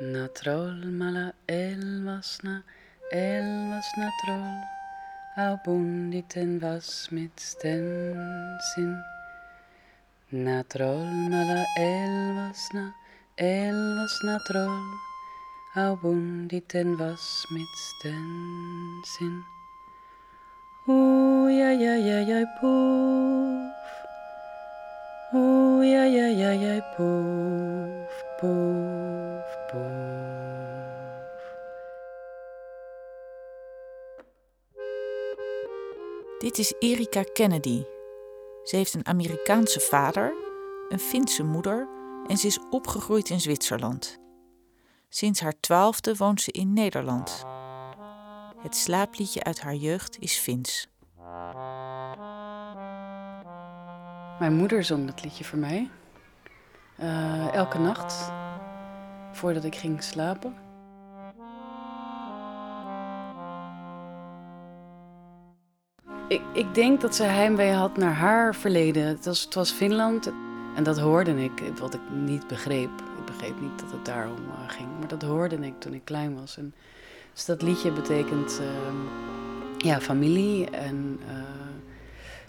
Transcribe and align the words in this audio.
Na 0.00 0.28
troll 0.28 0.78
mala 0.94 1.32
elvasna, 1.48 2.62
elvasna 3.10 4.08
troll, 4.22 4.62
au 5.36 5.58
bunditen 5.64 6.60
was 6.62 7.08
mit 7.10 7.34
stensin. 7.34 8.94
Na 10.30 10.62
troll 10.62 11.02
mala 11.32 11.66
elvasna, 11.76 12.94
elvasna 13.38 14.38
troll, 14.46 14.86
au 15.74 15.96
bunditen 15.96 16.96
was 16.96 17.44
mit 17.50 17.72
stensin. 17.74 19.42
Oeh, 20.86 21.58
ja, 21.58 21.72
ja, 21.72 21.94
ja, 21.98 22.18
ja, 22.22 22.46
poef. 22.60 23.47
Dit 36.38 36.58
is 36.58 36.74
Erika 36.78 37.22
Kennedy. 37.32 37.84
Ze 38.64 38.76
heeft 38.76 38.94
een 38.94 39.06
Amerikaanse 39.06 39.80
vader, 39.80 40.34
een 40.88 40.98
Finse 40.98 41.42
moeder 41.42 41.88
en 42.26 42.36
ze 42.36 42.46
is 42.46 42.58
opgegroeid 42.70 43.30
in 43.30 43.40
Zwitserland. 43.40 44.18
Sinds 45.08 45.40
haar 45.40 45.60
twaalfde 45.60 46.16
woont 46.16 46.40
ze 46.40 46.52
in 46.52 46.72
Nederland. 46.72 47.44
Het 48.58 48.76
slaapliedje 48.76 49.44
uit 49.44 49.60
haar 49.60 49.74
jeugd 49.74 50.18
is 50.18 50.38
Fins. 50.38 50.88
Mijn 54.38 54.54
moeder 54.54 54.84
zong 54.84 55.06
dat 55.06 55.24
liedje 55.24 55.44
voor 55.44 55.58
mij. 55.58 55.90
Eh, 56.96 57.54
elke 57.54 57.78
nacht. 57.78 58.32
Voordat 59.32 59.64
ik 59.64 59.74
ging 59.74 60.02
slapen. 60.02 60.67
Ik, 66.28 66.42
ik 66.52 66.74
denk 66.74 67.00
dat 67.00 67.14
ze 67.14 67.22
heimwee 67.22 67.72
had 67.72 67.96
naar 67.96 68.14
haar 68.14 68.54
verleden. 68.54 69.06
Het 69.06 69.24
was, 69.24 69.44
het 69.44 69.54
was 69.54 69.70
Finland. 69.70 70.32
En 70.74 70.82
dat 70.82 70.98
hoorde 70.98 71.44
ik, 71.44 71.62
wat 71.78 71.94
ik 71.94 72.00
niet 72.10 72.46
begreep. 72.46 72.90
Ik 73.18 73.24
begreep 73.24 73.60
niet 73.60 73.78
dat 73.78 73.90
het 73.90 74.04
daarom 74.04 74.38
uh, 74.46 74.68
ging. 74.70 74.88
Maar 74.98 75.08
dat 75.08 75.22
hoorde 75.22 75.56
ik 75.56 75.80
toen 75.80 75.94
ik 75.94 76.04
klein 76.04 76.40
was. 76.40 76.56
En, 76.56 76.74
dus 77.32 77.44
dat 77.44 77.62
liedje 77.62 77.92
betekent 77.92 78.60
uh, 78.60 78.68
ja, 79.78 80.00
familie 80.00 80.70
en, 80.70 81.20
uh, 81.28 81.38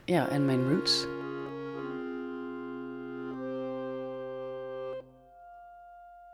ja, 0.05 0.27
en 0.27 0.45
mijn 0.45 0.69
roots. 0.69 1.07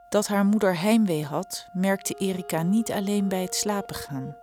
Dat 0.10 0.28
haar 0.28 0.46
moeder 0.46 0.80
heimwee 0.80 1.26
had, 1.26 1.68
merkte 1.74 2.14
Erika 2.14 2.64
niet 2.64 2.92
alleen 2.92 3.28
bij 3.28 3.42
het 3.42 3.56
slapen 3.56 3.96
gaan. 3.96 4.36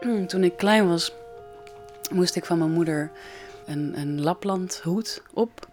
Toen 0.26 0.44
ik 0.44 0.56
klein 0.56 0.88
was, 0.88 1.12
moest 2.10 2.36
ik 2.36 2.44
van 2.44 2.58
mijn 2.58 2.72
moeder 2.72 3.10
een, 3.66 3.92
een 3.96 4.20
Lapland 4.22 4.80
hoed 4.84 5.22
op. 5.32 5.68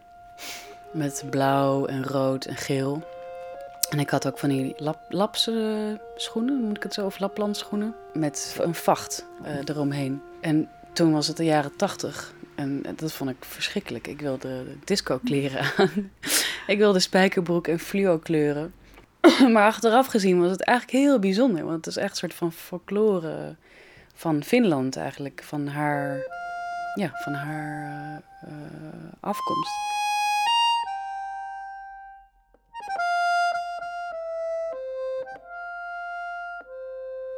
Met 0.94 1.24
blauw 1.30 1.86
en 1.86 2.04
rood 2.04 2.46
en 2.46 2.56
geel. 2.56 3.04
En 3.90 4.00
ik 4.00 4.10
had 4.10 4.28
ook 4.28 4.40
van 4.40 4.50
die 4.50 4.74
lap, 4.78 5.00
lapse 5.10 6.00
schoenen, 6.16 6.62
moet 6.62 6.78
ik 6.78 6.84
het 6.84 6.94
zo, 6.94 7.06
of 7.06 7.20
Lapland 7.20 7.58
schoenen. 7.58 7.96
Met 8.14 8.58
een 8.62 8.76
vacht 8.76 9.26
uh, 9.46 9.58
eromheen. 9.66 10.22
En 10.42 10.70
toen 10.94 11.12
was 11.12 11.28
het 11.28 11.38
de 11.38 11.46
jaren 11.46 11.76
tachtig. 11.76 12.34
En 12.56 12.84
dat 12.96 13.12
vond 13.12 13.30
ik 13.30 13.46
verschrikkelijk. 13.46 14.08
Ik 14.08 14.22
wilde 14.22 14.64
disco 14.84 15.20
kleren 15.24 15.72
aan. 15.78 16.12
ik 16.68 16.78
wilde 16.78 17.00
spijkerbroek 17.00 17.68
en 17.68 17.80
fluo 17.80 18.20
kleuren. 18.20 18.74
maar 19.54 19.66
achteraf 19.66 20.08
gezien 20.08 20.42
was 20.42 20.52
het 20.52 20.62
eigenlijk 20.62 20.98
heel 20.98 21.20
bijzonder. 21.20 21.64
Want 21.64 21.86
het 21.86 21.88
is 21.88 21.98
echt 21.98 22.12
een 22.12 22.18
soort 22.18 22.34
van 22.34 22.52
folklore 22.52 23.56
van 24.16 24.44
Finland 24.44 24.98
eigenlijk. 24.98 25.44
Van 25.44 25.68
haar, 25.68 26.18
ja, 26.96 27.10
van 27.14 27.34
haar 27.34 28.22
uh, 28.48 29.12
afkomst. 29.20 29.94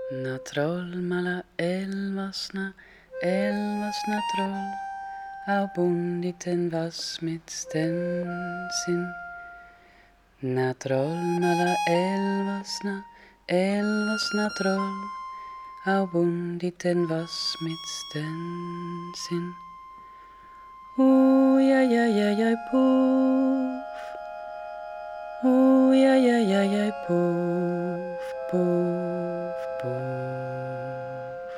Na 0.09 0.37
troll 0.43 0.95
mala 0.95 1.43
elvasna, 1.55 2.73
elvasna 3.19 4.19
troll, 4.31 4.71
au 5.47 5.67
bunditen 5.75 6.69
was 6.69 7.19
mit 7.21 7.41
stensin. 7.51 9.03
Na 10.39 10.73
troll 10.77 11.39
mala 11.39 11.75
elvasna, 11.85 13.03
elvasna 13.45 14.47
troll, 14.47 14.95
au 15.87 16.05
bunditen 16.05 17.07
was 17.07 17.55
mit 17.61 17.79
stensin. 17.85 19.55
Oeh, 20.97 21.69
ja, 21.69 21.81
ja, 21.81 22.05
ja, 22.07 22.29
ja, 22.31 22.51
poef. 22.69 24.03
Oeh, 25.45 25.95
ja, 26.01 26.15
ja, 26.27 26.37
ja, 26.51 26.61
ja, 26.63 26.91
poef, 27.07 28.25
poef, 28.51 29.59
poef. 29.79 31.53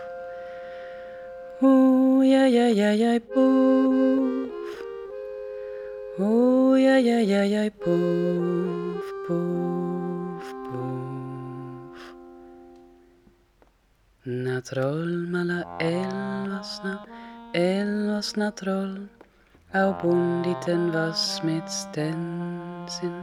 Oeh, 1.61 2.29
ja, 2.29 2.45
ja, 2.45 2.67
ja, 2.69 2.91
ja, 2.93 3.19
poef. 3.33 4.75
Oeh, 6.19 6.83
ja, 6.83 6.97
ja, 6.99 7.19
ja, 7.31 7.43
ja, 7.45 7.69
poef, 7.81 8.48
Na 14.25 14.59
troll 14.59 15.31
mala 15.31 15.63
elvasna, 15.79 17.05
elvasna 17.53 18.51
troll, 18.51 19.07
au 19.73 19.93
bunditen 20.01 20.91
was 20.91 21.39
mit 21.41 21.63
stensin. 21.71 23.15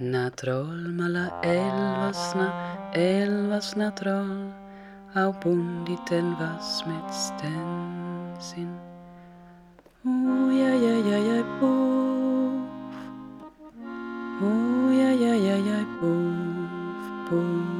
Na 0.00 0.30
troll 0.30 0.88
mala 0.88 1.28
elvasna, 1.42 2.48
elvasna 2.94 3.90
troll, 3.92 4.54
au 5.14 5.32
bunditen 5.44 6.32
was 6.40 6.82
mit 6.86 7.08
stensin. 7.12 8.72
Oeh, 10.06 10.56
ja, 10.60 10.72
ja, 10.80 10.96
ja, 11.10 11.18
ja, 11.28 11.44
poef. 11.60 12.96
Oeh, 14.40 14.96
ja, 14.96 15.10
ja, 15.12 15.34
ja, 15.36 15.56
ja, 15.60 15.84
poef, 16.00 17.04
poef, 17.28 17.73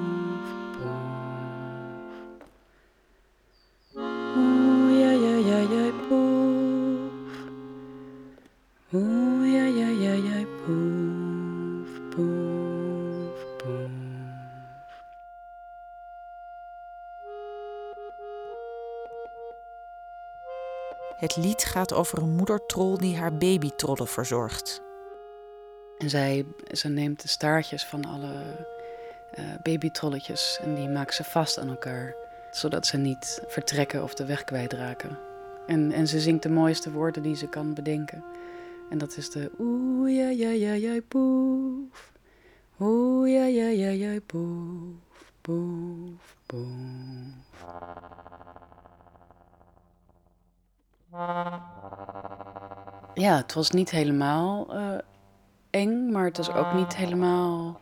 Het 21.16 21.36
lied 21.36 21.64
gaat 21.64 21.92
over 21.92 22.22
een 22.22 22.36
moedertrol 22.36 22.98
die 22.98 23.16
haar 23.16 23.36
babytrollen 23.36 24.06
verzorgt. 24.06 24.82
En 25.98 26.10
zij, 26.10 26.46
ze 26.70 26.88
neemt 26.88 27.22
de 27.22 27.28
staartjes 27.28 27.84
van 27.84 28.04
alle 28.04 28.66
uh, 29.38 29.44
babytrolletjes 29.62 30.58
en 30.62 30.74
die 30.74 30.88
maakt 30.88 31.14
ze 31.14 31.24
vast 31.24 31.58
aan 31.58 31.68
elkaar. 31.68 32.14
Zodat 32.50 32.86
ze 32.86 32.96
niet 32.96 33.42
vertrekken 33.46 34.02
of 34.02 34.14
de 34.14 34.24
weg 34.24 34.44
kwijtraken. 34.44 35.18
En, 35.66 35.92
en 35.92 36.08
ze 36.08 36.20
zingt 36.20 36.42
de 36.42 36.50
mooiste 36.50 36.90
woorden 36.92 37.22
die 37.22 37.36
ze 37.36 37.48
kan 37.48 37.74
bedenken. 37.74 38.24
En 38.90 38.98
dat 38.98 39.16
is 39.16 39.30
de 39.30 39.50
oeh 39.58 40.16
ja 40.16 40.28
ja 40.28 40.50
ja 40.50 40.72
ja 40.72 41.00
poef. 41.08 42.12
Oeh 42.80 43.32
ja 43.32 43.44
ja 43.44 43.68
ja 43.68 43.88
ja 43.88 44.20
poef, 44.26 44.94
poef, 45.40 46.36
poef. 46.46 48.13
Ja, 53.14 53.36
het 53.36 53.54
was 53.54 53.70
niet 53.70 53.90
helemaal 53.90 54.76
uh, 54.76 54.98
eng, 55.70 56.10
maar 56.10 56.24
het 56.24 56.36
was 56.36 56.50
ook 56.50 56.72
niet 56.72 56.96
helemaal 56.96 57.80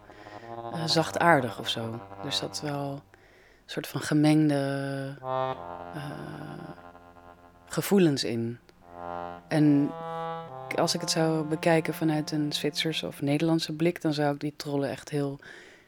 uh, 0.74 0.84
zachtaardig 0.84 1.58
of 1.58 1.68
zo. 1.68 2.00
Er 2.24 2.32
zat 2.32 2.60
wel 2.60 2.90
een 2.92 3.00
soort 3.66 3.86
van 3.86 4.00
gemengde 4.00 5.16
uh, 5.22 5.50
gevoelens 7.66 8.24
in. 8.24 8.58
En 9.48 9.90
als 10.76 10.94
ik 10.94 11.00
het 11.00 11.10
zou 11.10 11.44
bekijken 11.44 11.94
vanuit 11.94 12.30
een 12.30 12.52
Zwitserse 12.52 13.06
of 13.06 13.22
Nederlandse 13.22 13.72
blik, 13.72 14.02
dan 14.02 14.12
zou 14.12 14.34
ik 14.34 14.40
die 14.40 14.54
trollen 14.56 14.90
echt 14.90 15.08
heel, 15.08 15.38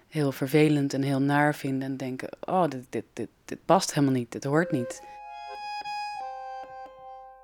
heel 0.08 0.32
vervelend 0.32 0.94
en 0.94 1.02
heel 1.02 1.20
naar 1.20 1.54
vinden. 1.54 1.88
En 1.88 1.96
denken: 1.96 2.28
oh, 2.40 2.68
dit, 2.68 2.86
dit, 2.90 3.04
dit, 3.12 3.28
dit 3.44 3.58
past 3.64 3.94
helemaal 3.94 4.16
niet, 4.16 4.32
dit 4.32 4.44
hoort 4.44 4.70
niet. 4.70 5.02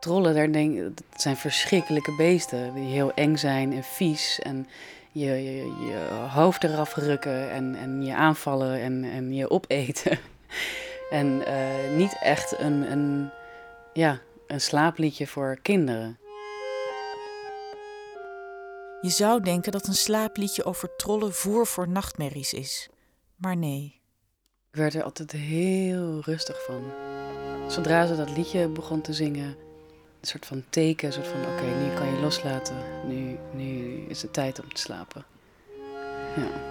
Trollen, 0.01 0.35
daar 0.35 0.53
denk, 0.53 0.79
dat 0.79 1.03
zijn 1.17 1.37
verschrikkelijke 1.37 2.15
beesten 2.17 2.75
die 2.75 2.89
heel 2.89 3.13
eng 3.15 3.37
zijn 3.37 3.73
en 3.73 3.83
vies. 3.83 4.39
En 4.39 4.69
je, 5.13 5.31
je, 5.31 5.65
je 5.65 6.27
hoofd 6.31 6.65
eraf 6.65 6.95
rukken 6.95 7.51
en, 7.51 7.75
en 7.75 8.03
je 8.03 8.15
aanvallen 8.15 8.81
en, 8.81 9.05
en 9.05 9.35
je 9.35 9.51
opeten. 9.51 10.19
en 11.11 11.47
eh, 11.47 11.97
niet 11.97 12.17
echt 12.21 12.59
een, 12.59 12.93
een, 12.93 13.31
ja, 13.93 14.21
een 14.47 14.61
slaapliedje 14.61 15.27
voor 15.27 15.59
kinderen. 15.63 16.19
Je 19.01 19.11
zou 19.11 19.43
denken 19.43 19.73
dat 19.73 19.87
een 19.87 19.95
slaapliedje 19.95 20.65
over 20.65 20.97
trollen 20.97 21.33
voer 21.33 21.67
voor 21.67 21.89
nachtmerries 21.89 22.53
is. 22.53 22.89
Maar 23.37 23.57
nee. 23.57 24.01
Ik 24.71 24.77
werd 24.77 24.95
er 24.95 25.03
altijd 25.03 25.33
heel 25.33 26.21
rustig 26.21 26.65
van. 26.65 26.83
Zodra 27.69 28.07
ze 28.07 28.17
dat 28.17 28.37
liedje 28.37 28.69
begon 28.69 29.01
te 29.01 29.13
zingen, 29.13 29.57
een 30.21 30.27
soort 30.27 30.47
van 30.47 30.65
teken, 30.71 31.07
een 31.07 31.13
soort 31.13 31.27
van 31.27 31.41
oké, 31.41 31.63
nu 31.63 31.95
kan 31.95 32.15
je 32.15 32.21
loslaten. 32.21 32.77
Nu, 33.09 33.39
nu 33.55 34.01
is 34.09 34.23
het 34.23 34.33
tijd 34.33 34.61
om 34.61 34.75
te 34.75 34.81
slapen. 34.81 35.25
Ja. 36.37 36.70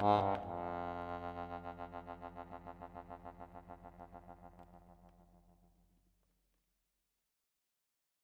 啊。 0.00 0.57